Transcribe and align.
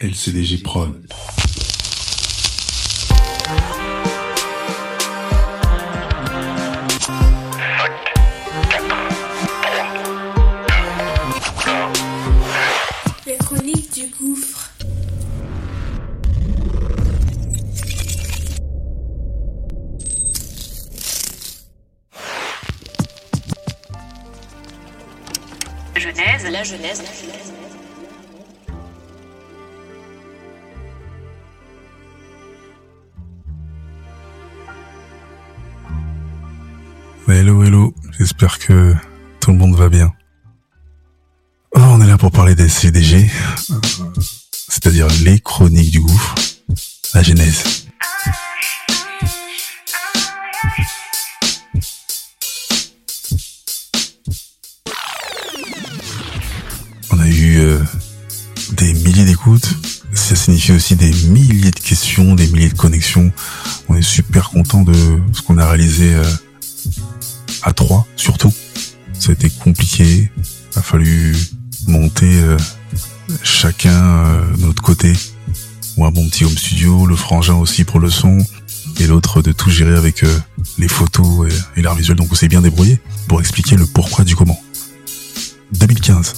LCDG 0.00 0.60
Prod. 0.64 1.06
Les 13.24 13.36
chroniques 13.38 13.94
du 13.94 14.08
gouffre. 14.18 14.72
Genèse, 25.94 26.46
la 26.50 26.64
Genèse, 26.64 27.00
la 27.00 27.12
Genèse. 27.12 27.43
Hello, 37.36 37.64
hello. 37.64 37.92
J'espère 38.16 38.60
que 38.60 38.94
tout 39.40 39.50
le 39.50 39.56
monde 39.56 39.74
va 39.74 39.88
bien. 39.88 40.12
Oh, 41.74 41.80
on 41.80 42.00
est 42.00 42.06
là 42.06 42.16
pour 42.16 42.30
parler 42.30 42.54
des 42.54 42.68
CDG, 42.68 43.28
c'est-à-dire 44.52 45.08
les 45.24 45.40
chroniques 45.40 45.90
du 45.90 46.00
gouffre, 46.00 46.36
la 47.12 47.24
genèse. 47.24 47.88
On 57.10 57.18
a 57.18 57.26
eu 57.26 57.58
euh, 57.58 57.80
des 58.74 58.94
milliers 58.94 59.24
d'écoutes. 59.24 59.74
Ça 60.12 60.36
signifie 60.36 60.70
aussi 60.70 60.94
des 60.94 61.12
milliers 61.30 61.72
de 61.72 61.80
questions, 61.80 62.36
des 62.36 62.46
milliers 62.46 62.68
de 62.68 62.78
connexions. 62.78 63.32
On 63.88 63.96
est 63.96 64.02
super 64.02 64.50
content 64.50 64.82
de 64.82 64.94
ce 65.32 65.42
qu'on 65.42 65.58
a 65.58 65.66
réalisé 65.66 66.14
euh, 66.14 66.24
à 67.64 67.72
trois, 67.72 68.06
surtout. 68.16 68.52
Ça 69.18 69.30
a 69.30 69.32
été 69.32 69.50
compliqué. 69.50 70.30
Il 70.72 70.78
a 70.78 70.82
fallu 70.82 71.34
monter 71.86 72.36
euh, 72.36 72.56
chacun 73.42 74.04
euh, 74.04 74.56
de 74.56 74.66
notre 74.66 74.82
côté. 74.82 75.12
Moi, 75.96 76.10
mon 76.10 76.28
petit 76.28 76.44
home 76.44 76.56
studio, 76.56 77.06
le 77.06 77.16
frangin 77.16 77.54
aussi 77.54 77.84
pour 77.84 78.00
le 78.00 78.10
son, 78.10 78.38
et 79.00 79.06
l'autre 79.06 79.42
de 79.42 79.52
tout 79.52 79.70
gérer 79.70 79.96
avec 79.96 80.24
euh, 80.24 80.38
les 80.78 80.88
photos 80.88 81.48
et, 81.76 81.82
l'art 81.82 81.94
visuel. 81.94 82.16
Donc 82.16 82.28
on 82.30 82.34
s'est 82.34 82.48
bien 82.48 82.60
débrouillé 82.60 83.00
pour 83.28 83.40
expliquer 83.40 83.76
le 83.76 83.86
pourquoi 83.86 84.24
du 84.24 84.36
comment. 84.36 84.60
2015. 85.72 86.34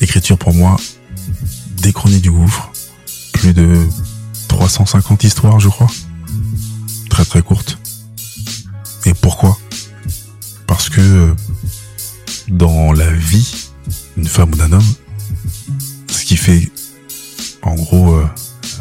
Écriture 0.00 0.38
pour 0.38 0.54
moi, 0.54 0.76
des 1.82 1.92
chroniques 1.92 2.22
du 2.22 2.30
gouffre. 2.30 2.70
Plus 3.32 3.52
de 3.52 3.76
350 4.48 5.24
histoires, 5.24 5.60
je 5.60 5.68
crois. 5.68 5.90
Très 7.10 7.24
très 7.24 7.42
courtes. 7.42 7.78
Et 9.04 9.14
pourquoi? 9.14 9.58
Dans 12.48 12.92
la 12.92 13.10
vie 13.10 13.70
d'une 14.16 14.26
femme 14.26 14.52
ou 14.52 14.56
d'un 14.56 14.72
homme, 14.72 14.94
ce 16.10 16.24
qui 16.24 16.36
fait 16.36 16.70
en 17.62 17.74
gros 17.74 18.14
euh, 18.14 18.26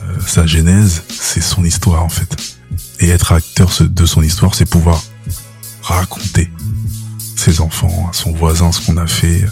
euh, 0.04 0.20
sa 0.26 0.46
genèse, 0.46 1.04
c'est 1.10 1.42
son 1.42 1.64
histoire 1.64 2.04
en 2.04 2.10
fait. 2.10 2.36
Et 3.00 3.10
être 3.10 3.32
acteur 3.32 3.72
de 3.80 4.06
son 4.06 4.22
histoire, 4.22 4.56
c'est 4.56 4.66
pouvoir 4.66 5.02
raconter 5.82 6.50
ses 7.36 7.60
enfants, 7.60 8.10
à 8.10 8.14
son 8.14 8.32
voisin, 8.32 8.72
ce 8.72 8.86
qu'on 8.86 8.98
a 8.98 9.08
fait. 9.08 9.46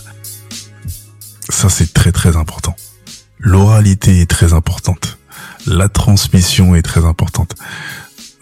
Ça, 1.49 1.69
c'est 1.69 1.93
très 1.93 2.11
très 2.11 2.37
important. 2.37 2.75
L'oralité 3.39 4.21
est 4.21 4.29
très 4.29 4.53
importante. 4.53 5.17
La 5.65 5.89
transmission 5.89 6.75
est 6.75 6.81
très 6.81 7.05
importante. 7.05 7.55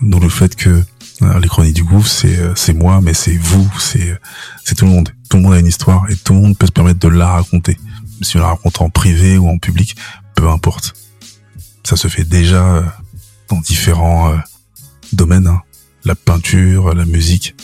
D'où 0.02 0.20
le 0.20 0.30
fait 0.30 0.56
que 0.56 0.84
les 1.22 1.48
chroniques 1.48 1.76
du 1.76 1.84
gouffre, 1.84 2.10
c'est 2.10 2.38
euh, 2.40 2.74
moi, 2.76 3.02
mais 3.02 3.14
c'est 3.14 3.36
vous, 3.36 3.70
c'est 3.80 4.12
euh, 4.12 4.18
c'est 4.64 4.76
tout 4.76 4.86
le 4.86 4.92
monde. 4.92 5.10
Tout 5.30 5.38
le 5.38 5.44
monde 5.44 5.54
a 5.54 5.60
une 5.60 5.68
histoire 5.68 6.10
et 6.10 6.16
tout 6.16 6.34
le 6.34 6.40
monde 6.40 6.58
peut 6.58 6.66
se 6.68 6.72
permettre 6.72 7.00
de 7.00 7.08
la 7.08 7.28
raconter. 7.28 7.78
Si 8.22 8.38
on 8.38 8.40
la 8.42 8.48
raconte 8.48 8.82
en 8.82 8.90
privé 8.90 9.38
ou 9.38 9.48
en 9.50 9.58
public, 9.58 9.96
peu 10.36 10.50
importe. 10.50 10.94
Ça 11.84 11.96
se 11.96 12.08
fait 12.08 12.24
déjà 12.24 12.64
euh, 12.64 12.84
dans 13.50 13.60
différents 13.60 14.32
euh, 14.32 14.38
domaines. 15.14 15.48
hein. 15.48 15.62
La 16.06 16.16
peinture, 16.16 16.94
la 16.96 17.06
musique. 17.06 17.56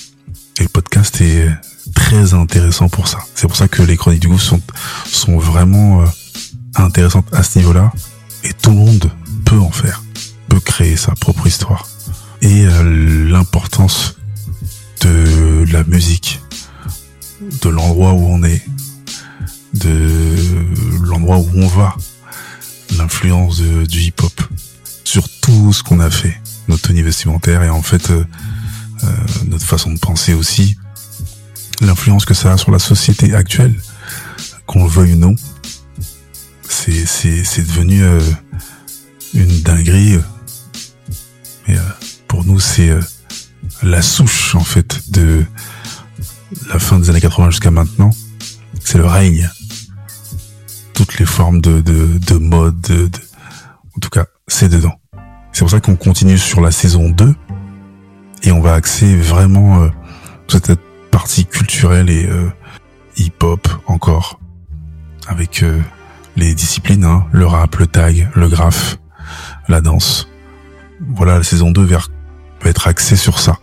Et 0.60 0.64
le 0.64 0.70
podcast 0.70 1.20
est 1.22 1.50
très 1.94 2.34
intéressant 2.34 2.90
pour 2.90 3.08
ça. 3.08 3.20
C'est 3.36 3.48
pour 3.48 3.56
ça 3.56 3.68
que 3.68 3.82
les 3.82 3.98
chroniques 3.98 4.22
du 4.22 4.28
gouffre 4.28 4.44
sont, 4.44 4.62
sont 5.06 5.38
vraiment 5.38 6.02
euh, 6.02 6.06
intéressantes 6.76 7.28
à 7.34 7.44
ce 7.44 7.60
niveau-là. 7.60 7.92
Et 8.44 8.54
tout 8.54 8.70
le 8.72 8.78
monde 8.78 9.12
peut 9.46 9.60
en 9.60 9.72
faire, 9.72 10.04
peut 10.50 10.60
créer 10.60 10.98
sa 10.98 11.14
propre 11.14 11.48
histoire. 11.48 11.88
Et 12.46 12.64
euh, 12.68 13.28
l'importance 13.28 14.18
de 15.02 15.66
la 15.72 15.84
musique, 15.84 16.42
de 17.42 17.70
l'endroit 17.70 18.14
où 18.14 18.24
on 18.28 18.44
est, 18.44 18.64
de 19.74 20.36
l'endroit 21.02 21.40
où 21.40 21.50
on 21.56 21.68
va, 21.68 21.96
l'influence 22.98 23.62
du 23.62 24.00
hip-hop 24.00 24.40
sur 25.04 25.28
tout 25.42 25.74
ce 25.74 25.82
qu'on 25.82 26.00
a 26.00 26.12
fait, 26.12 26.40
notre 26.68 26.84
tenue 26.90 27.02
vestimentaire 27.02 27.64
et 27.64 27.70
en 27.70 27.82
fait 27.82 28.12
euh, 28.12 28.24
euh, 29.04 29.08
notre 29.48 29.66
façon 29.66 29.92
de 29.92 29.98
penser 29.98 30.36
aussi, 30.36 30.78
l'influence 31.82 32.26
que 32.26 32.36
ça 32.36 32.54
a 32.54 32.58
sur 32.58 32.70
la 32.70 32.80
société 32.80 33.34
actuelle, 33.34 33.74
qu'on 34.68 34.84
le 34.84 34.90
veuille 34.92 35.14
ou 35.14 35.18
non, 35.18 35.36
c'est 36.62 37.08
c'est 37.08 37.66
devenu 37.66 38.04
une 39.34 39.62
dinguerie. 39.62 40.20
Pour 42.36 42.44
nous, 42.44 42.60
c'est 42.60 42.90
euh, 42.90 43.00
la 43.82 44.02
souche 44.02 44.56
en 44.56 44.64
fait 44.66 45.10
de 45.10 45.46
la 46.68 46.80
fin 46.80 47.00
des 47.00 47.10
années 47.10 47.22
80 47.22 47.50
jusqu'à 47.52 47.72
maintenant. 47.72 48.10
C'est 48.84 48.98
le 48.98 49.06
règne. 49.06 49.50
Toutes 50.94 51.18
les 51.18 51.26
formes 51.26 51.62
de 51.62 51.80
de, 51.80 52.18
de 52.18 52.36
mode, 52.36 52.82
de, 52.82 53.08
de- 53.08 53.20
en 53.96 54.00
tout 54.02 54.10
cas, 54.10 54.26
c'est 54.50 54.68
dedans. 54.68 54.96
C'est 55.54 55.62
pour 55.62 55.70
ça 55.70 55.80
qu'on 55.80 55.96
continue 55.96 56.38
sur 56.38 56.60
la 56.60 56.72
saison 56.72 57.10
2 57.10 57.34
et 58.44 58.52
on 58.52 58.60
va 58.60 58.74
axer 58.74 59.16
vraiment 59.16 59.84
euh, 59.84 59.90
cette 60.50 60.74
partie 61.12 61.46
culturelle 61.46 62.10
et 62.10 62.26
euh, 62.26 62.50
hip-hop 63.16 63.66
encore 63.88 64.42
avec 65.30 65.64
les 66.36 66.54
disciplines, 66.54 67.06
hein, 67.06 67.28
le 67.32 67.46
rap, 67.46 67.78
le 67.78 67.88
tag, 67.88 68.30
le 68.36 68.50
graphe, 68.50 68.98
la 69.70 69.80
danse. 69.80 70.28
Voilà, 71.16 71.38
la 71.38 71.44
saison 71.44 71.72
2 71.72 71.82
vers, 71.82 72.10
être 72.70 72.88
axée 72.88 73.16
sur 73.16 73.40
ça. 73.40 73.60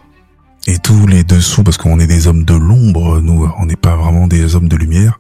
Et 0.67 0.79
tous 0.79 1.07
les 1.07 1.25
dessous, 1.25 1.65
parce 1.65 1.77
qu'on 1.77 1.99
est 1.99 2.07
des 2.07 2.29
hommes 2.29 2.45
de 2.45 2.55
l'ombre, 2.55 3.21
nous, 3.21 3.51
on 3.59 3.67
n'est 3.67 3.77
pas 3.77 3.97
vraiment 3.97 4.29
des 4.29 4.55
hommes 4.55 4.69
de 4.69 4.77
lumière. 4.77 5.19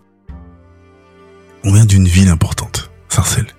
On 1.65 1.73
vient 1.73 1.85
d'une 1.85 2.07
ville 2.07 2.29
importante, 2.29 2.91
Sarcelles. 3.09 3.53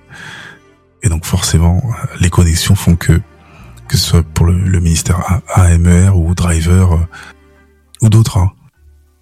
Et 1.04 1.10
donc 1.10 1.26
forcément, 1.26 1.84
les 2.22 2.30
connexions 2.30 2.76
font 2.76 2.96
que, 2.96 3.22
que 3.90 3.98
ce 3.98 4.06
soit 4.06 4.24
pour 4.24 4.46
le, 4.46 4.80
ministère 4.80 5.42
AMER 5.54 6.10
ou 6.10 6.34
Driver, 6.34 6.94
euh, 6.94 7.08
ou 8.02 8.10
d'autres, 8.10 8.38
hein, 8.38 8.52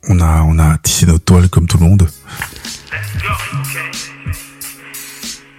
on 0.07 0.19
a, 0.19 0.43
on 0.43 0.59
a 0.59 0.77
tissé 0.77 1.07
notre 1.07 1.25
toile 1.25 1.49
comme 1.49 1.67
tout 1.67 1.77
le 1.77 1.85
monde. 1.85 2.07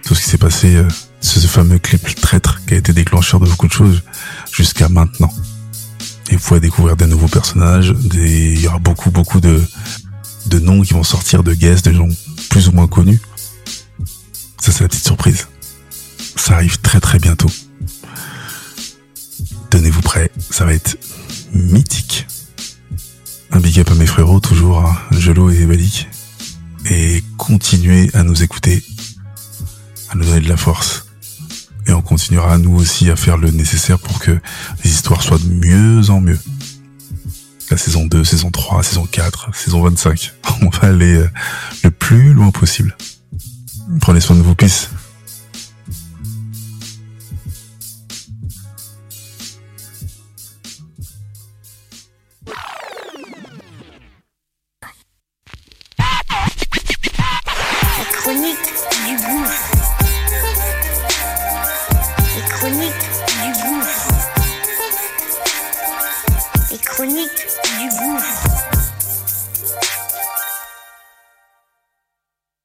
Tout 0.05 0.15
ce 0.15 0.21
qui 0.21 0.29
s'est 0.29 0.37
passé, 0.37 0.75
euh, 0.75 0.87
ce 1.23 1.47
fameux 1.47 1.79
clip 1.79 2.03
traître 2.21 2.61
qui 2.65 2.73
a 2.73 2.77
été 2.77 2.93
déclencheur 2.93 3.39
de 3.39 3.45
beaucoup 3.45 3.67
de 3.67 3.73
choses 3.73 4.03
jusqu'à 4.51 4.89
maintenant. 4.89 5.33
Et 6.29 6.35
vous 6.35 6.41
pouvez 6.41 6.59
découvrir 6.59 6.95
des 6.95 7.07
nouveaux 7.07 7.27
personnages, 7.27 7.93
il 8.13 8.59
y 8.59 8.67
aura 8.67 8.79
beaucoup, 8.79 9.11
beaucoup 9.11 9.39
de, 9.39 9.61
de 10.47 10.59
noms 10.59 10.81
qui 10.81 10.93
vont 10.93 11.03
sortir 11.03 11.43
de 11.43 11.53
guests, 11.53 11.85
de 11.87 11.93
gens 11.93 12.07
plus 12.49 12.67
ou 12.67 12.71
moins 12.71 12.87
connus. 12.87 13.21
Ça, 14.59 14.71
c'est 14.71 14.81
la 14.83 14.89
petite 14.89 15.05
surprise. 15.05 15.47
Ça 16.35 16.55
arrive 16.55 16.79
très 16.79 16.99
très 16.99 17.19
bientôt. 17.19 17.49
Tenez-vous 19.69 20.01
prêts, 20.01 20.31
ça 20.49 20.65
va 20.65 20.73
être 20.73 20.97
mythique. 21.53 22.27
Un 23.51 23.59
big 23.59 23.79
up 23.79 23.91
à 23.91 23.95
mes 23.95 24.05
frérots, 24.05 24.39
toujours, 24.39 24.79
hein, 24.79 24.97
Gelo 25.11 25.49
et 25.49 25.65
Balik. 25.65 26.07
Et 26.89 27.23
continuez 27.37 28.09
à 28.13 28.23
nous 28.23 28.43
écouter, 28.43 28.83
à 30.09 30.15
nous 30.15 30.25
donner 30.25 30.41
de 30.41 30.49
la 30.49 30.57
force. 30.57 31.05
Et 31.87 31.91
on 31.91 32.01
continuera 32.01 32.57
nous 32.57 32.75
aussi 32.75 33.09
à 33.09 33.15
faire 33.15 33.37
le 33.37 33.51
nécessaire 33.51 33.99
pour 33.99 34.19
que 34.19 34.31
les 34.83 34.89
histoires 34.89 35.21
soient 35.21 35.37
de 35.37 35.49
mieux 35.49 36.09
en 36.09 36.21
mieux. 36.21 36.39
La 37.69 37.77
saison 37.77 38.05
2, 38.05 38.23
saison 38.23 38.51
3, 38.51 38.83
saison 38.83 39.07
4, 39.09 39.55
saison 39.55 39.81
25. 39.81 40.33
On 40.61 40.69
va 40.69 40.89
aller 40.89 41.15
euh, 41.15 41.29
le 41.83 41.91
plus 41.91 42.33
loin 42.33 42.51
possible. 42.51 42.95
Prenez 43.99 44.19
soin 44.19 44.35
de 44.35 44.41
vous, 44.41 44.55
peace. 44.55 44.89